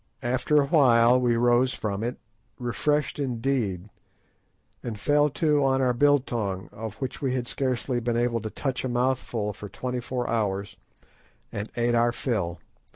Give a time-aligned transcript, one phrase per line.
[0.23, 2.17] After a while we rose from it,
[2.57, 3.87] refreshed indeed,
[4.81, 8.83] and fell to on our "biltong," of which we had scarcely been able to touch
[8.83, 10.75] a mouthful for twenty four hours,
[11.51, 12.57] and ate our fill.